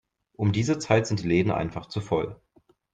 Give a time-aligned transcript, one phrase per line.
[0.35, 2.41] Um diese Zeit sind die Läden einfach zu voll.